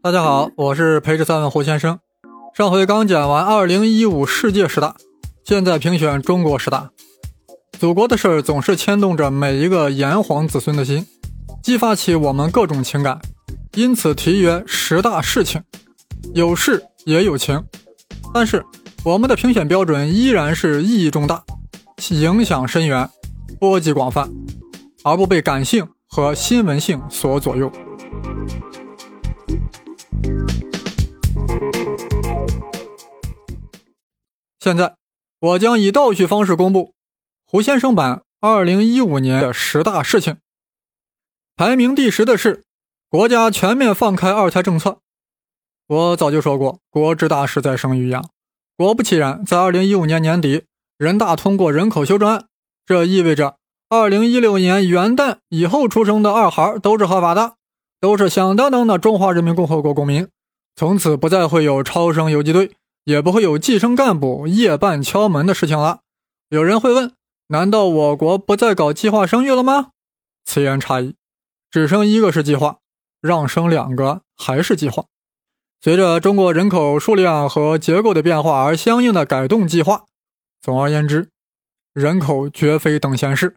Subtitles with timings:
[0.00, 1.98] 大家好，我是陪着三问胡先生。
[2.54, 4.94] 上回刚讲完二零一五世界十大，
[5.44, 6.90] 现在评选中国十大。
[7.80, 11.04] 祖国的事儿总是牵动着每一个炎黄子孙的心，
[11.64, 13.20] 激发起我们各种情感，
[13.74, 15.60] 因此题曰十大事情。
[16.32, 17.60] 有事也有情，
[18.32, 18.64] 但是
[19.04, 21.42] 我们的评选标准依然是意义重大、
[22.10, 23.10] 影响深远、
[23.58, 24.30] 波及广泛，
[25.02, 27.70] 而不被感性和新闻性所左右。
[34.60, 34.96] 现在，
[35.38, 36.92] 我将以倒叙方式公布
[37.46, 40.38] 胡先生版二零一五年的十大事情。
[41.54, 42.64] 排名第十的是
[43.08, 44.98] 国家全面放开二胎政策。
[45.86, 48.28] 我早就说过，国之大事在生育养。
[48.76, 50.64] 果不其然，在二零一五年年底，
[50.96, 52.46] 人大通过人口修正案，
[52.84, 53.56] 这意味着
[53.88, 57.54] 二零一六年元旦以后出生的二孩都是合法的，
[58.00, 60.28] 都是响当当的中华人民共和国公民，
[60.74, 62.72] 从此不再会有超生游击队。
[63.08, 66.00] 也不会有计生干部夜半敲门的事情了。
[66.50, 67.14] 有人会问：
[67.46, 69.92] 难道我国不再搞计划生育了吗？
[70.44, 71.14] 此言差矣，
[71.70, 72.80] 只生一个是计划，
[73.22, 75.06] 让生两个还是计划。
[75.80, 80.04] 随着中国人口数量和结构的变化而相应的改动计划。
[80.60, 81.30] 总而言之，
[81.94, 83.56] 人口绝非等闲事，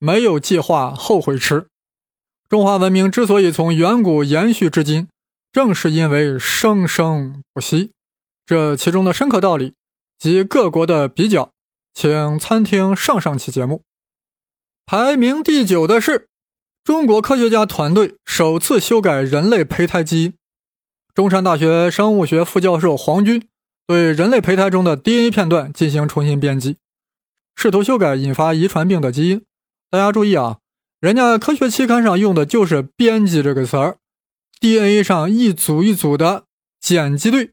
[0.00, 1.68] 没有计划后悔迟。
[2.48, 5.06] 中华文明之所以从远古延续至今，
[5.52, 7.92] 正是因为生生不息。
[8.48, 9.74] 这其中的深刻道理
[10.18, 11.52] 及各国的比较，
[11.92, 13.82] 请参听上上期节目。
[14.86, 16.28] 排名第九的是
[16.82, 20.32] 中国科学家团队首次修改人类胚胎基因。
[21.14, 23.46] 中山大学生物学副教授黄军
[23.86, 26.78] 对人类胚胎中的 DNA 片段进行重新编辑，
[27.54, 29.44] 试图修改引发遗传病的基因。
[29.90, 30.60] 大家注意啊，
[31.00, 33.98] 人家科学期刊上用的就是“编辑”这个词儿
[34.58, 36.44] ，DNA 上一组一组的
[36.80, 37.50] 碱基对。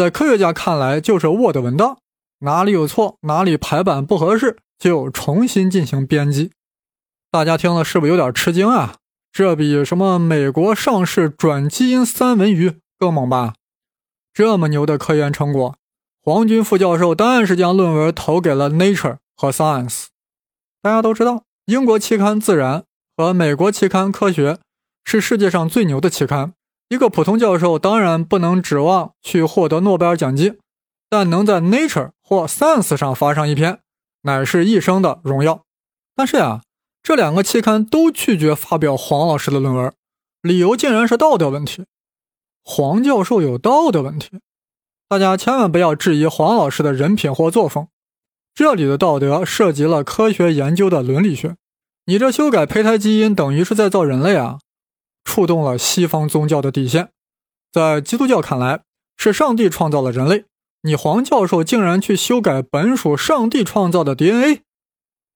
[0.00, 1.98] 在科学家看来，就是 Word 文档，
[2.38, 6.52] 哪里有错，哪里排版不合适，就重新进行编辑。
[7.30, 8.94] 大家听了是不是有点吃惊啊？
[9.30, 13.52] 这比什么美国上市转基因三文鱼更猛吧？
[14.32, 15.76] 这么牛的科研成果，
[16.22, 20.06] 黄军副教授当然是将论文投给了 Nature 和 Science。
[20.80, 22.80] 大家都知道，英国期刊《自然》
[23.14, 24.54] 和美国期刊《科学》
[25.04, 26.54] 是世界上最牛的期刊。
[26.90, 30.58] 一个普通教授当然不能指望去获得诺贝尔奖金，
[31.08, 33.78] 但能在 Nature 或 Science 上发上一篇，
[34.22, 35.62] 乃是一生的荣耀。
[36.16, 36.62] 但是呀，
[37.00, 39.92] 这两个期刊都拒绝发表黄老师的论文，
[40.42, 41.84] 理由竟然是道德问题。
[42.64, 44.40] 黄教授有道德问题，
[45.08, 47.86] 大家千万不要质疑黄老师的人品或作风。
[48.52, 51.54] 这里的道德涉及了科学研究的伦理学。
[52.06, 54.58] 你这修改胚胎基因，等于是在造人类啊！
[55.30, 57.10] 触动了西方宗教的底线，
[57.70, 58.82] 在基督教看来，
[59.16, 60.46] 是上帝创造了人类。
[60.82, 64.62] 你黄教授竟然去修改本属上帝创造的 DNA，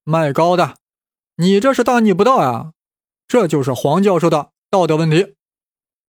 [0.03, 0.75] 卖高的，
[1.37, 2.73] 你这是大逆不道呀！
[3.29, 5.35] 这就是黄教授的道德问题。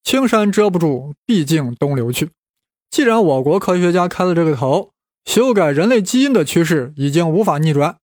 [0.03, 2.31] 青山遮不住，毕竟东流去。
[2.89, 4.93] 既然我国科学家开了这个头，
[5.25, 7.97] 修改人类基因的趋势已经无法逆转，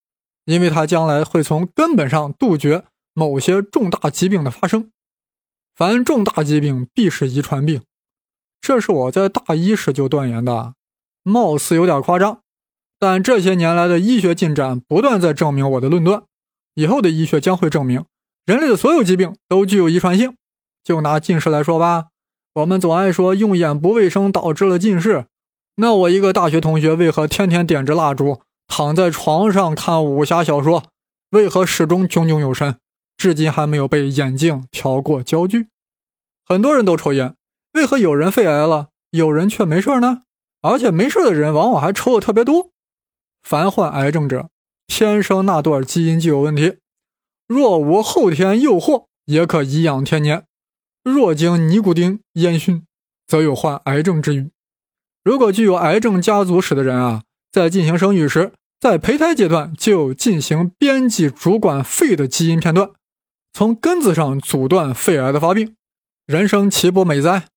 [0.44, 4.92] 因为它将来会从根本上杜绝某些重大疾病的发生。
[5.74, 7.82] 凡重大疾病必是遗传病，
[8.60, 10.74] 这是我在大一时就断言的，
[11.22, 12.40] 貌似有点夸张，
[12.98, 16.24] 但这些年来的医学进展不断在证明我的论断。
[16.74, 18.04] 以后的医学将会证明，
[18.46, 20.34] 人类的所有疾病都具有遗传性。
[20.84, 22.08] 就拿近视来说吧，
[22.54, 25.26] 我们总爱说用眼不卫生导致了近视，
[25.76, 30.84] 那我一个大学同学为何天天点着蜡烛躺在床上看武侠小说？
[31.30, 32.76] 为何始终炯炯有神？
[33.22, 35.68] 至今还没有被眼镜调过焦距。
[36.44, 37.36] 很多人都抽烟，
[37.74, 40.22] 为何有人肺癌了，有人却没事呢？
[40.60, 42.72] 而且没事的人往往还抽的特别多。
[43.40, 44.48] 凡患癌症者，
[44.88, 46.78] 天生那段基因就有问题。
[47.46, 50.40] 若无后天诱惑，也可颐养天年；
[51.04, 52.84] 若经尼古丁烟熏，
[53.28, 54.50] 则有患癌症之虞。
[55.22, 62.90] 如果具有癌症家族史的人啊，在进行生育时，在胚胎阶段就进行编辑主管肺的基因片段。
[63.52, 65.76] 从根子上阻断肺癌的发病，
[66.24, 67.48] 人生岂不美哉？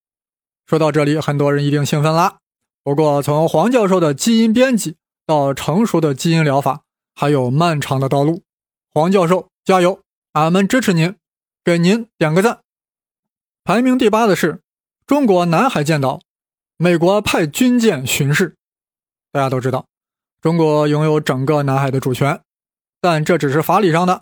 [0.65, 2.39] 说到这里，很多人一定兴奋啦。
[2.83, 6.81] 不过，从黄教授的基因编辑到成熟的基因疗法，
[7.13, 8.43] 还有漫长的道路。
[8.93, 10.01] 黄教授加油，
[10.33, 11.15] 俺们支持您，
[11.63, 12.59] 给您点个赞。
[13.63, 14.61] 排名第八的是
[15.07, 16.19] 中国南海建岛，
[16.77, 18.55] 美国派军舰巡视。
[19.31, 19.85] 大家都知道，
[20.41, 22.41] 中国拥有整个南海的主权，
[22.99, 24.19] 但这只是法理上的。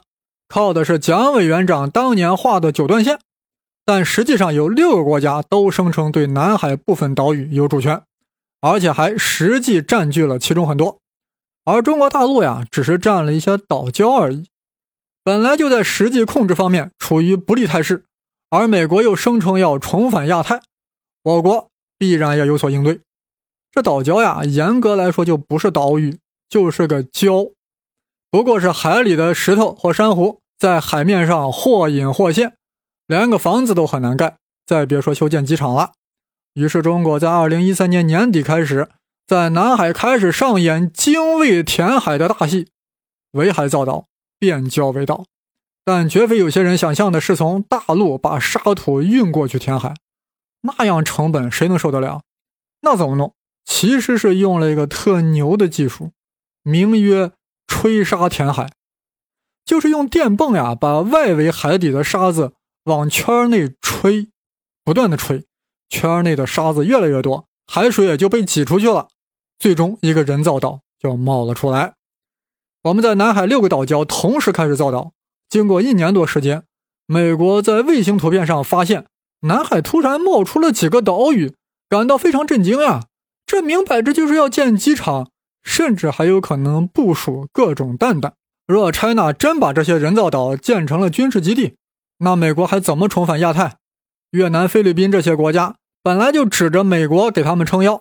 [0.54, 3.20] 靠的是蒋委员长当年画的九段线，
[3.84, 8.04] 但实际上有六个国家都声称对南海部分岛屿有主权，
[8.62, 11.00] 而且还实际占据了其中很多。
[11.66, 14.46] 而中国大陆呀，只是占了一些岛礁而已，
[15.24, 18.06] 本来就在实际控制方面处于不利态势。
[18.52, 20.62] 而美国又声称要重返亚太，
[21.24, 23.02] 我国必然要有所应对。
[23.72, 27.54] 这岛礁呀，严格来说就不是岛屿，就是个礁，
[28.30, 32.58] 不过是海里的石头或珊瑚在海面上或隐或现，
[33.08, 35.94] 连个房子都很难盖，再别说修建机场了。
[36.54, 38.90] 于是，中国在二零一三年年底开始。
[39.26, 42.68] 在南海开始上演精卫填海的大戏，
[43.32, 44.08] 围海造岛，
[44.38, 45.24] 变礁为岛，
[45.86, 49.96] 但绝非有些人想象的是从大陆把沙土运过去填海，
[50.62, 52.22] 那样成本谁能受得了？
[52.82, 53.34] 那怎么弄？
[53.64, 56.12] 其实是用了一个特牛的技术，
[56.62, 57.32] 名曰
[57.66, 58.74] 吹沙填海，
[59.66, 62.54] 就是用电泵呀，把外围海底的沙子
[62.86, 64.30] 往圈内吹，
[64.84, 65.46] 不断的吹，
[65.90, 69.08] 圈内的沙子越来越多，海水也就被挤出去了。
[69.58, 71.94] 最终，一个人造岛就冒了出来。
[72.84, 75.14] 我们在南海六个岛礁同时开始造岛。
[75.50, 76.64] 经过一年多时间，
[77.06, 79.06] 美国在卫星图片上发现
[79.42, 81.54] 南海突然冒出了几个岛屿，
[81.88, 83.06] 感到非常震惊呀！
[83.46, 85.30] 这明摆着就是要建机场，
[85.64, 88.34] 甚至还有可能部署各种弹弹。
[88.66, 91.76] 若 China 真把这些人造岛建成了军事基地，
[92.20, 93.78] 那美国还怎么重返亚太？
[94.32, 98.00] 越南、菲律宾这些国家本来就指着美国给他们撑腰。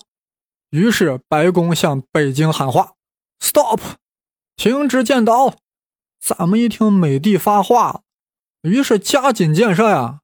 [0.70, 2.92] 于是，白宫向北京喊话
[3.40, 3.80] ：“Stop，
[4.56, 5.56] 停止建岛。”
[6.18, 8.02] 咱们一听，美帝发话，
[8.62, 10.20] 于是加紧建设呀。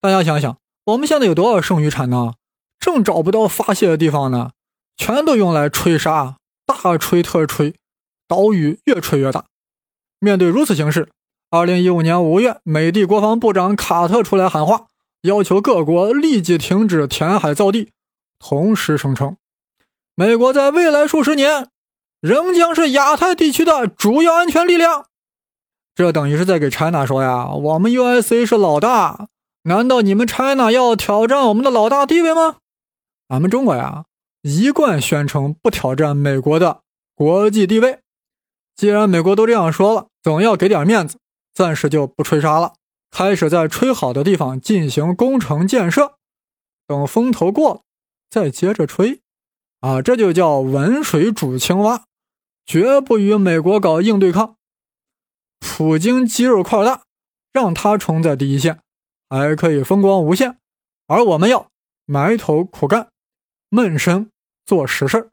[0.00, 0.56] 大家想想，
[0.86, 2.32] 我们现在有多少剩余产能，
[2.78, 4.52] 正找不到发泄的地方呢？
[4.96, 7.74] 全都用来吹沙，大吹特吹，
[8.28, 9.44] 岛屿越吹越大。
[10.20, 11.08] 面对如此形势，
[11.50, 14.88] 二零一五年五月，美帝国防部长卡特出来喊话，
[15.22, 17.90] 要求各国立即停止填海造地，
[18.38, 19.38] 同时声称。
[20.14, 21.68] 美国在未来数十年
[22.20, 25.06] 仍将是亚太地区的主要安全力量，
[25.94, 29.28] 这等于是在给 China 说呀，我们 USA 是老大，
[29.62, 32.56] 难道你们 China 要挑战我们的老大地位吗？
[33.28, 34.04] 俺们中国呀，
[34.42, 36.82] 一贯宣称不挑战美国的
[37.14, 38.00] 国际地位。
[38.80, 41.18] 既然美国都这样说了，总要给点面子，
[41.52, 42.72] 暂时就不吹沙了，
[43.10, 46.14] 开始在吹好的地方进行工程建设，
[46.86, 47.82] 等风头过了
[48.30, 49.20] 再接着吹。
[49.80, 52.04] 啊，这就叫温水煮青蛙，
[52.64, 54.56] 绝不与美国搞硬对抗。
[55.58, 57.02] 普京肌肉块大，
[57.52, 58.80] 让他冲在第一线，
[59.28, 60.56] 还可以风光无限。
[61.06, 61.68] 而我们要
[62.06, 63.10] 埋头苦干，
[63.68, 64.30] 闷声
[64.64, 65.28] 做实事儿。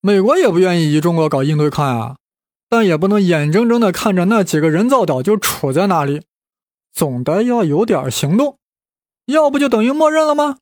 [0.00, 2.16] 美国也不愿意与中国搞硬对抗呀，
[2.70, 6.22] 但也不能眼睁睁的看着那几个人造岛就杵在那里，
[6.90, 8.56] 总得要有点行动，
[9.26, 10.56] 要不就等于默认了吗？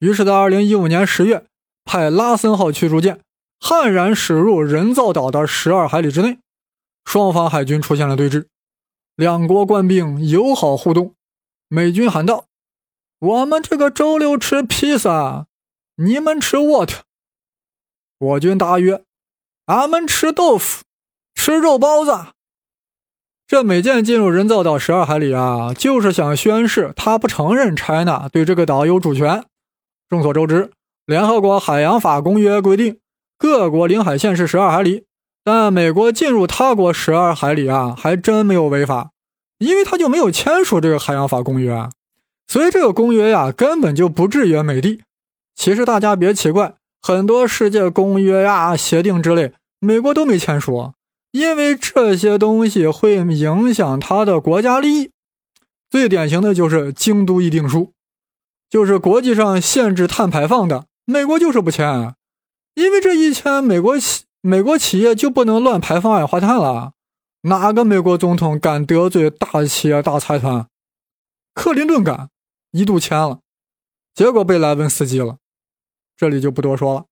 [0.00, 1.46] 于是，在二零一五年十月。
[1.88, 3.20] 派拉森号驱逐舰
[3.60, 6.40] 悍然驶入人造岛的十二海里之内，
[7.04, 8.48] 双方海军出现了对峙，
[9.14, 11.14] 两国官兵友好互动。
[11.68, 12.46] 美军喊道
[13.20, 15.46] ：“我们这个周六吃披萨，
[15.94, 17.04] 你们吃 what？”
[18.18, 19.04] 我军答曰
[19.66, 20.82] ：“俺们吃豆腐，
[21.46, 22.10] 吃肉包子。”
[23.46, 29.44] 这美舰进入人造岛十二海里啊，就是想宣示他不承认 China 对这个岛有主权。
[30.08, 30.72] 众所周知。
[31.06, 32.98] 联合国海洋法公约规定，
[33.38, 35.04] 各国领海线是十二海里，
[35.44, 39.10] 但美国进入他国十二海里啊，还真没有违法，
[39.58, 41.90] 因为他就没有签署这个海洋法公约啊，
[42.48, 45.00] 所以这个公约呀，根本就不制约美帝。
[45.54, 50.90] 其实大家别奇怪，很多世界公约呀、协定之类，美国都没签署，
[51.36, 55.10] 因为这些东西会影响他的国家利益。
[55.90, 57.92] 最典型的就是京都议定书，
[58.70, 60.86] 就是国际上限制碳排放的。
[61.04, 62.14] 美国就是不签，
[62.74, 66.92] 因为这一签，美国企美国企业就不能乱排放二氧化碳了。
[67.42, 70.66] 哪个美国总统敢得罪大企业、大财团？
[71.52, 72.30] 克林顿敢，
[72.70, 73.40] 一度签了，
[74.14, 75.36] 结果被莱文斯基了。
[76.16, 77.04] 这里就不多说了。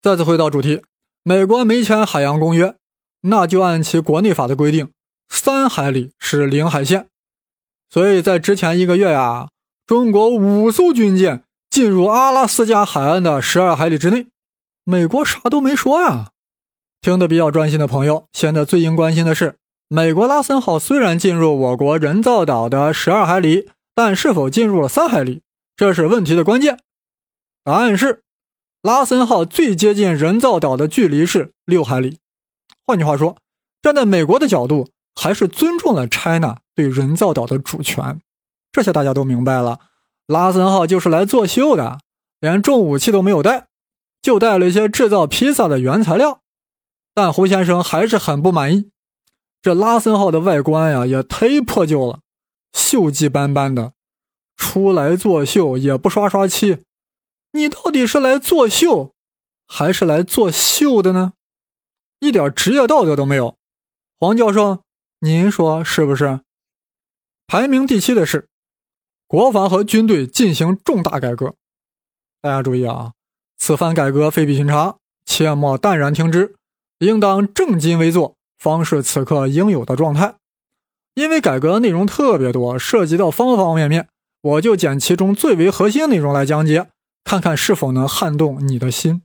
[0.00, 0.80] 再次回到主题，
[1.22, 2.76] 美国没签海洋公约，
[3.22, 4.90] 那就按其国内法的规定，
[5.28, 7.08] 三海里是领海线。
[7.90, 9.48] 所以在之前一个月呀，
[9.86, 11.44] 中国五艘军舰。
[11.70, 14.28] 进入阿拉斯加海岸的十二海里之内，
[14.84, 16.30] 美国啥都没说呀。
[17.02, 25.42] 听得比较专心的朋友，现在最应关心的是，美国拉森号虽然进入我国人造岛的十二海里，但是否进入了三海里，
[25.76, 26.80] 这是问题的关键。
[27.62, 28.22] 答案是，
[28.88, 32.20] 拉森号最接近人造岛的距离是六海里。
[32.86, 33.36] 换句话说，
[33.82, 38.18] 站在美国的角度，还是尊重了 China 对人造岛的主权。
[38.72, 39.80] 这些大家都明白了。
[40.26, 41.98] 拉森号就是来作秀的，
[42.40, 43.66] 连重武器都没有带，
[44.22, 46.40] 就带了一些制造披萨的原材料。
[47.14, 48.88] 但胡先生还是很不满意，
[49.60, 52.20] 这拉森号的外观呀也忒破旧了，
[52.72, 53.92] 锈迹斑斑的，
[54.56, 56.78] 出来作秀也不刷刷漆。
[57.52, 59.12] 你到底是来作秀，
[59.66, 61.32] 还是来作秀的呢？
[62.20, 63.56] 一点职业道德都没有。
[64.18, 64.82] 黄教授，
[65.20, 66.40] 您说是不是？
[67.46, 68.48] 排名第七的是
[69.26, 71.54] 国防和军队进行重大改革。
[72.42, 73.12] 大家注意啊，
[73.56, 76.54] 此番改革非比寻常，切莫淡然听之。
[76.98, 80.34] 应当正襟危坐，方是此刻应有的状态。
[81.14, 84.08] 因为改革内容特别多，涉及到方方面面，
[84.42, 86.90] 我就捡其中最为核心内容来讲解，
[87.28, 89.20] 看看是否能撼动你的心。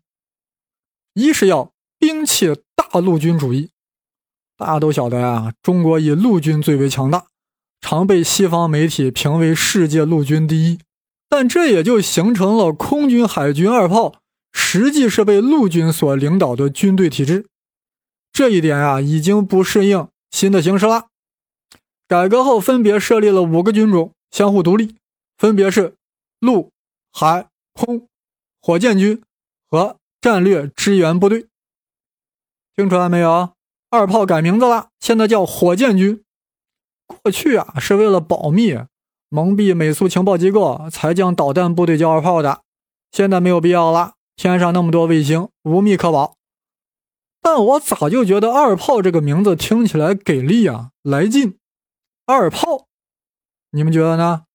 [1.14, 3.70] 一是要摒弃大陆军主义。
[4.58, 7.28] 大家都晓得呀，中国以陆军最为强大，
[7.80, 10.80] 常被西方媒体评为世界陆军第一，
[11.30, 14.16] 但这也就形成了空军、海军二炮
[14.52, 17.46] 实际是被陆军所领导的军队体制。
[18.34, 21.08] 这一点啊，已经不适应新的形势了。
[22.10, 24.98] 改革后，分别设立了五个军种，相互独立，
[25.38, 25.96] 分别是
[26.42, 26.70] 陆、
[27.10, 28.08] 海、空、
[28.62, 29.22] 火箭军
[29.70, 31.48] 和战略支援部队。
[32.76, 33.54] 听出来没有？
[33.90, 36.24] 二炮改名字了，现在叫火箭军。
[37.06, 38.76] 过去啊，是为了保密、
[39.30, 42.62] 蒙蔽美苏情报机构，才将导弹部队叫二炮的。
[43.12, 46.36] 现在没有必要了，天上那么多卫星，无密可保。
[47.42, 51.60] 但我咋就觉得“二炮”这个名字听起来给力啊，来劲！
[52.26, 52.88] 二炮，
[53.72, 54.46] 你们觉得呢？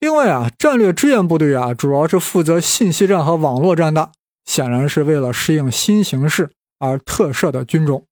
[0.00, 4.12] 另外啊，战略支援部队啊，主要是负责信息战和网络战的，
[4.46, 8.06] 显然是为了适应新形势而特设的军种。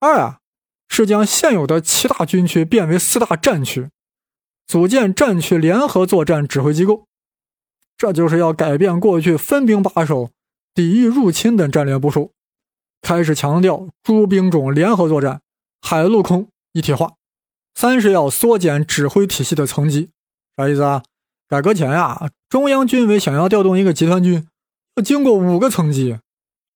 [0.00, 0.40] 二啊，
[0.88, 3.88] 是将现有的七大军区变为四大战区，
[4.66, 7.06] 组建战区联合作战指挥机构，
[7.96, 10.30] 这就是要改变过去分兵把守、
[10.74, 12.32] 抵御入侵等战略部署。
[13.00, 15.42] 开始强调诸兵种联合作战，
[15.80, 17.12] 海陆空一体化。
[17.76, 20.10] 三是要缩减指挥体系的层级，
[20.56, 21.02] 啥意思啊？
[21.48, 24.48] 改革前呀，中央军委想要调动一个集团军，
[24.94, 26.18] 要经过五个层级：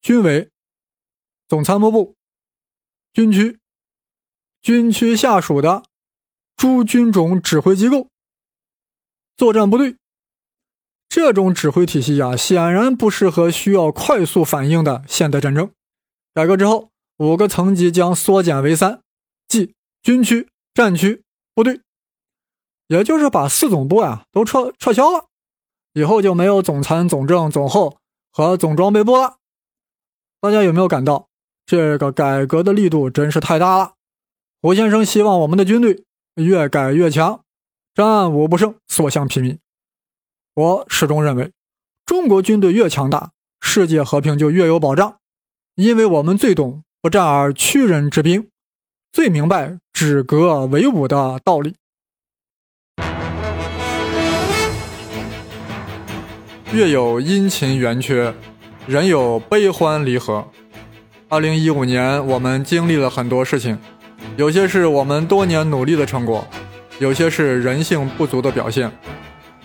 [0.01, 0.51] 军委、
[1.49, 2.17] 总参谋部、
[3.13, 3.59] 军区、
[4.61, 5.85] 军区下属的
[6.57, 8.09] 诸军种指挥机构、
[9.37, 9.97] 作战部队。
[11.09, 15.73] 这种指挥体系呀，显然不适合需要快速反应的现代战争。
[16.35, 19.01] 改革之后，五个层级将缩减为三，
[19.49, 21.23] 即军区、战区、
[21.55, 21.81] 部队，
[22.89, 25.27] 也就是把四总部啊都撤撤销了，
[25.93, 27.99] 以后就没有总参、总政、总后
[28.33, 29.37] 和总装备部了。
[30.41, 31.29] 大家有没有感到
[31.67, 33.93] 这个改革的力度真是太大了？
[34.63, 36.05] 胡先生希望我们的军队
[36.37, 37.45] 越改越强，
[37.95, 39.59] 战无不胜，所向披靡。
[40.55, 41.53] 我始终认为，
[42.07, 45.19] 中国军队越强大，世界和平就越有保障。
[45.75, 48.49] 因为我们最懂不战而屈人之兵，
[49.13, 51.77] 最明白止戈为武的道理。
[56.73, 58.33] 月有阴晴圆缺，
[58.87, 60.47] 人有悲欢离合。
[61.29, 63.79] 二零一五年，我们经历了很多事情，
[64.37, 66.47] 有些是我们多年努力的成果，
[66.99, 68.91] 有些是人性不足的表现，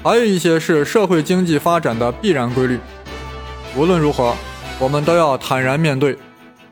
[0.01, 2.79] 还有一些是社会经济发展的必然规律。
[3.75, 4.33] 无论如何。
[4.79, 6.17] 我们都要坦然面对，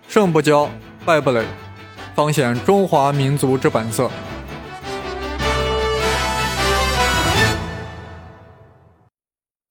[0.07, 0.67] 胜不骄，
[1.05, 1.45] 败不馁，
[2.15, 4.09] 方显中华民族之本色。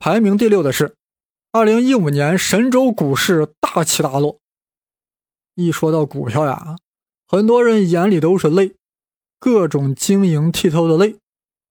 [0.03, 0.97] 排名第六的是，
[1.53, 4.39] 二零一五年神州股市大起大落。
[5.57, 6.77] 一说到股票呀，
[7.29, 8.77] 很多人眼里都是泪，
[9.39, 11.19] 各种晶莹剔透的泪。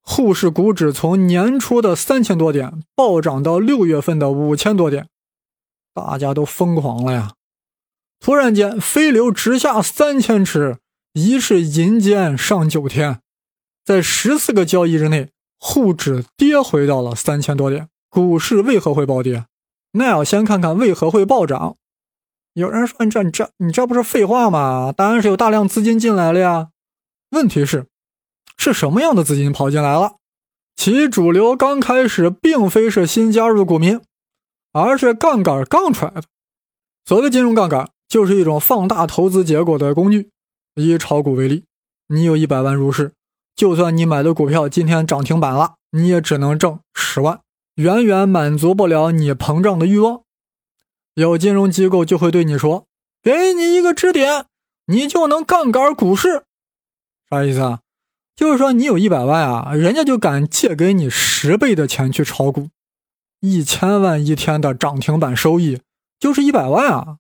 [0.03, 5.09] 沪市股指从年初的三千多点暴涨到六月份的五千多点。
[5.95, 7.33] 大家都疯狂了呀！
[8.19, 10.77] 突然间，飞流直下三千尺，
[11.13, 13.21] 疑是银尖上九天，
[13.83, 17.89] 在十四个交易日内，沪指跌回到了三千多点。
[18.09, 19.45] 股市为何会暴跌？
[19.91, 21.77] 那要先看看为何会暴涨。
[22.53, 24.91] 有人说：“你这、你这、你这不是废话吗？
[24.95, 26.69] 当然是有大量资金进来了呀。”
[27.31, 27.87] 问题是，
[28.57, 30.15] 是什么样的资金跑进来了？
[30.75, 34.01] 其主流刚开始并非是新加入股民。
[34.71, 36.23] 而是杠杆杠出来的。
[37.03, 40.29] 所谓金融杠杆，就是一种放大投资结果的工具。
[40.75, 41.65] 以炒股为例，
[42.07, 43.13] 你有一百万入市，
[43.55, 47.41] 就算你买的股票今天涨停板了，你也只能挣十万，
[47.79, 50.23] 远远满足不了你膨胀的欲望。
[51.13, 52.87] 有金融机构就会对你说
[53.23, 54.47] ：“给你一个支点，
[54.87, 56.43] 你就能杠杆股市。”
[57.31, 57.79] 啥意思啊？
[58.35, 62.67] 就是说你有一百万啊，人家就敢借给你十倍的钱去炒股，
[63.39, 65.79] 一千万一天的涨停板收益
[66.19, 67.19] 就是一百万啊，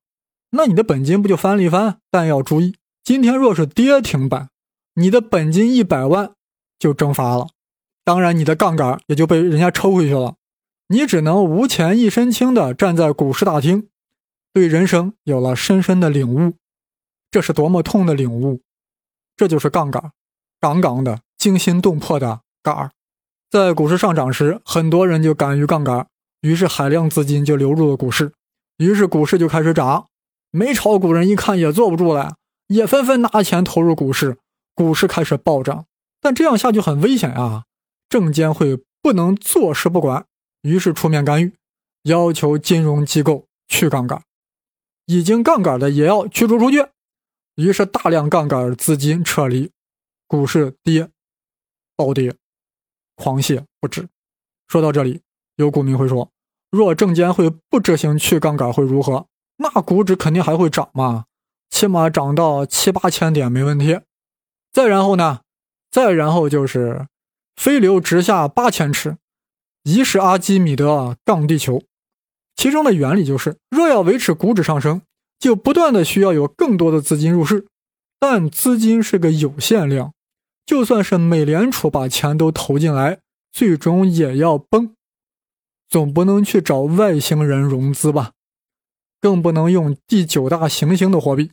[0.49, 1.99] 那你的本金不就翻了一番？
[2.11, 4.49] 但要注意，今天若是跌停板，
[4.95, 6.33] 你的本金一百万
[6.77, 7.47] 就蒸发了，
[8.03, 10.35] 当然你的杠杆也就被人家抽回去了，
[10.91, 13.89] 你只能无钱一身轻的站在股市大厅，
[14.51, 16.55] 对人生有了深深的领悟。
[17.29, 18.61] 这是多么痛的领悟！
[19.37, 20.11] 这就是杠杆，
[20.59, 22.89] 杠杠的、惊心动魄的杆儿。
[23.51, 26.07] 在股市上涨时，很多人就敢于杠杆，
[26.41, 28.33] 于是海量资金就流入了股市，
[28.77, 30.07] 于是股市就开始涨。
[30.49, 34.39] 没炒股人一看也坐不住了，也纷纷拿钱投入股市，
[34.73, 35.85] 股市开始暴涨。
[36.19, 37.65] 但这样下去很危险啊！
[38.09, 40.25] 证监会不能坐视不管，
[40.61, 41.53] 于是出面干预，
[42.03, 44.23] 要求金融机构去杠杆，
[45.05, 46.85] 已经杠杆的也要驱逐出去。
[47.55, 49.71] 于是大量杠杆资金撤离，
[50.27, 51.09] 股市跌，
[51.95, 52.35] 暴跌，
[53.15, 54.07] 狂泻不止。
[54.67, 55.21] 说到这里，
[55.55, 56.31] 有股民会说：
[56.69, 59.27] 若证监会不执行去杠杆会如何？
[59.57, 61.25] 那股指肯定还会涨嘛，
[61.69, 63.99] 起码涨到七八千点没问题。
[64.71, 65.41] 再然后呢？
[65.91, 67.07] 再然后就是
[67.55, 69.17] 飞流直下八千尺，
[69.83, 71.83] 疑是阿基米德啊杠地球。
[72.55, 75.01] 其中的原理就是：若要维持股指上升。
[75.39, 77.65] 就不断的需要有更多的资金入市，
[78.19, 80.11] 但资金是个有限量，
[80.65, 83.19] 就算是美联储把钱都投进来，
[83.53, 84.93] 最终也要崩，
[85.87, 88.33] 总不能去找外星人融资吧，
[89.21, 91.51] 更不能用第九大行星的货币。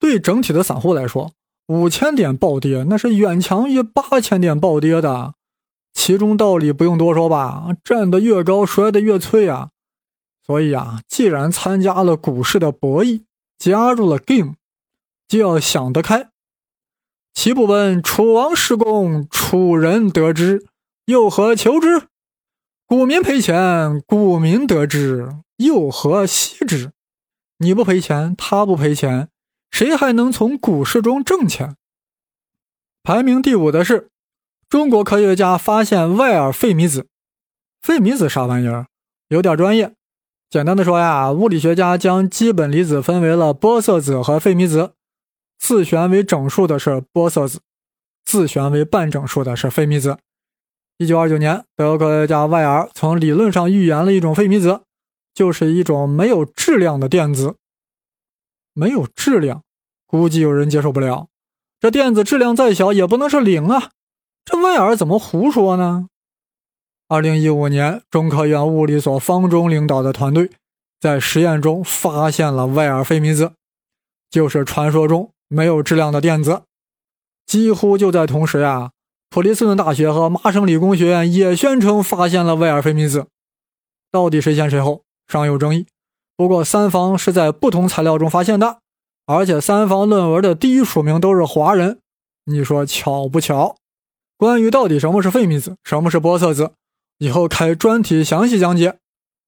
[0.00, 1.32] 对整体的散户来说，
[1.66, 5.34] 五千点暴跌那是远强于八千点暴跌的，
[5.92, 9.70] 其中道理不用多说吧，站得越高摔得越脆啊。
[10.46, 13.24] 所以啊，既然参加了股市的博弈，
[13.58, 14.54] 加入了 game，
[15.26, 16.30] 就要想得开。
[17.34, 20.66] 岂不闻楚王失公，楚人得之，
[21.04, 22.08] 又何求之？
[22.86, 26.92] 股民赔钱，股民得之，又何惜之？
[27.58, 29.28] 你不赔钱，他不赔钱，
[29.70, 31.76] 谁还能从股市中挣钱？
[33.02, 34.08] 排名第五的是
[34.68, 37.06] 中国科学家发现外尔费米子。
[37.80, 38.86] 费米子啥玩意儿？
[39.28, 39.94] 有点专业。
[40.50, 44.92] 简单的说呀，物理学家将基本粒子分为了玻色子和费米子，
[45.58, 47.60] 自旋为整数的是玻色子，
[48.24, 50.18] 自旋为半整数的是费米子。
[50.98, 54.82] 一九二九年，德国科学家外尔从理论上预言了一种费米子，
[55.32, 57.56] 就是一种没有质量的电子。
[58.74, 59.62] 没有质量，
[60.06, 61.28] 估计有人接受不了。
[61.80, 63.90] 这电子质量再小也不能是零啊！
[64.50, 66.08] 这威尔怎么胡说呢？
[67.06, 70.50] 二零一五年，中科院物理所方中领导的团队
[70.98, 73.52] 在实验中发现了威尔费米子，
[74.30, 76.62] 就是传说中没有质量的电子。
[77.44, 78.92] 几乎就在同时呀，
[79.28, 83.26] 普林斯顿大学和麻省理工学院也宣称发现了威尔费米子。
[84.10, 85.86] 到底谁先谁后尚有争议。
[86.38, 88.78] 不过三方是在不同材料中发现的，
[89.26, 91.98] 而且三方论文的第一署名都是华人。
[92.46, 93.76] 你说巧不巧？
[94.38, 96.74] 关于到底什么是费米子，什么是玻色子？
[97.18, 99.00] 以后开专题详细讲解。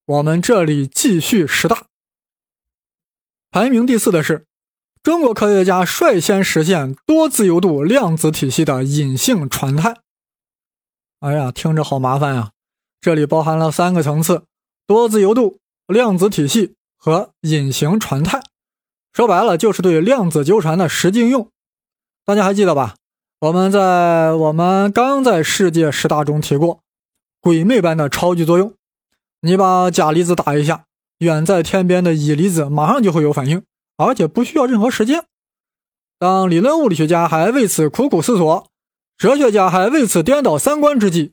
[0.04, 1.86] 我们这里继续十大，
[3.52, 4.46] 排名第四的是
[5.00, 9.98] 中国科学家率先实现多自由度量子体系的隐性传态。
[11.20, 12.50] 哎呀，听着好麻烦呀！
[13.00, 14.42] 这里包含了三个层次：
[14.88, 18.42] 多自由度、量子体系和隐形传态。
[19.12, 21.48] 说白了，就是对量子纠缠的实际应用。
[22.24, 22.96] 大家还记得吧？
[23.40, 26.80] 我们在我们刚在世界十大中提过。
[27.40, 28.74] 鬼魅般的超级作用，
[29.40, 30.84] 你把钾离子打一下，
[31.20, 33.62] 远在天边的乙离子马上就会有反应，
[33.96, 35.24] 而且不需要任何时间。
[36.18, 38.66] 当理论物理学家还为此苦苦思索，
[39.16, 41.32] 哲学家还为此颠倒三观之际，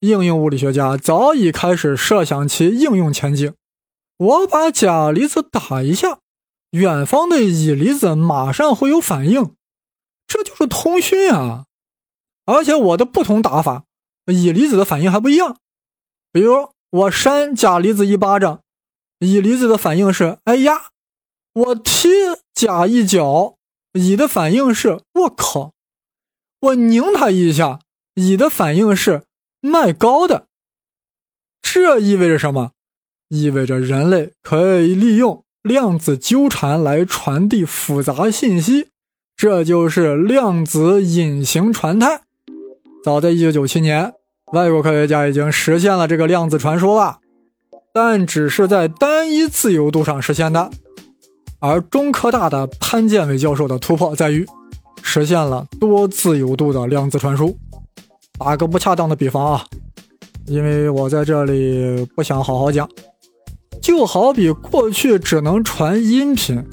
[0.00, 3.52] 应用物理学家早已开始设想其应用前景。
[4.16, 6.20] 我把钾离子打一下，
[6.70, 9.50] 远方的乙离子马上会有反应，
[10.32, 11.66] 这就是通讯啊！
[12.46, 13.84] 而且我的不同打法。
[14.28, 15.58] 乙离子的反应还不一样，
[16.32, 18.62] 比如我扇甲离子一巴掌，
[19.18, 20.92] 乙离子的反应是“哎呀”；
[21.52, 22.08] 我踢
[22.54, 23.58] 甲一脚，
[23.92, 25.72] 乙的反应是“我靠”；
[26.68, 27.80] 我拧他一下，
[28.14, 29.26] 乙的反应是
[29.60, 30.46] “卖高的”。
[31.60, 32.72] 这意味着什么？
[33.28, 38.91] 意味着人类可以利用量子纠缠来传递复杂信息，
[39.42, 42.20] 这就是量子隐形传态。
[43.02, 44.12] 早在1997年，
[44.52, 47.18] 外国科学家已经实现了这个量子传输了，
[47.92, 50.70] 但只是在单一自由度上实现的。
[51.58, 54.46] 而中科大的潘建伟教授的突破在于，
[55.02, 57.58] 实现了多自由度的量子传输。
[58.38, 59.64] 打个不恰当的比方啊，
[60.46, 62.88] 因为我在这里不想好好讲，
[63.80, 66.64] 就好比过去只能传音频，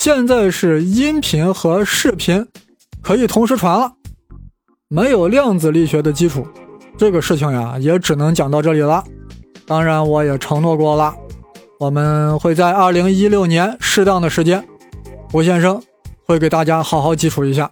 [0.00, 2.46] 现在是音频和视频
[3.02, 3.92] 可以同时传了。
[4.88, 6.48] 没有量子力学的基础，
[6.96, 9.04] 这个事情呀也只能讲到这里了。
[9.66, 11.14] 当然，我也承诺过了，
[11.78, 14.66] 我们会在二零一六年适当的时间，
[15.34, 15.78] 吴先生
[16.24, 17.70] 会给大家好好基础一下。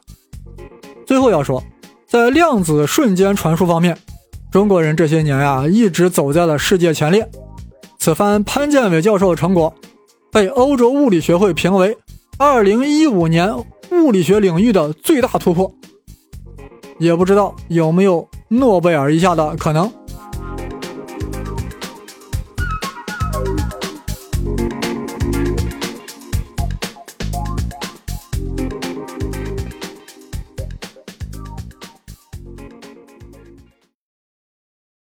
[1.07, 1.65] 最后要说，
[2.07, 3.97] 在量子瞬间传输方面，
[4.51, 7.27] 中国人这些年呀一直走在了世界前列。
[7.99, 9.73] 此番潘建伟教授的成果，
[10.31, 11.97] 被欧洲物理学会评为
[12.39, 13.53] 二零一五年
[13.91, 15.73] 物理学领域的最大突破。
[16.99, 19.91] 也不知道有没有诺贝尔一下的可能。